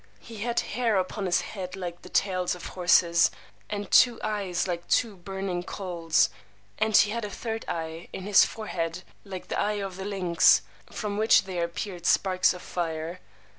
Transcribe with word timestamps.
He 0.19 0.37
had 0.37 0.61
hair 0.61 0.95
upon 0.97 1.27
his 1.27 1.41
head 1.41 1.75
like 1.75 2.01
the 2.01 2.09
tails 2.09 2.55
of 2.55 2.69
horses, 2.73 3.29
and 3.69 3.91
two 3.91 4.19
eyes 4.23 4.67
like 4.67 4.87
two 4.87 5.15
burning 5.15 5.61
coals, 5.61 6.31
and 6.79 6.97
he 6.97 7.11
had 7.11 7.23
a 7.23 7.29
third 7.29 7.65
eye, 7.67 8.07
in 8.11 8.23
his 8.23 8.43
forehead, 8.43 9.03
like 9.23 9.49
the 9.49 9.59
eye 9.59 9.73
of 9.73 9.97
the 9.97 10.05
lynx, 10.05 10.63
from 10.91 11.17
which 11.17 11.43
there 11.43 11.65
appeared 11.65 12.07
sparks 12.07 12.51
of 12.51 12.63
fire. 12.63 13.19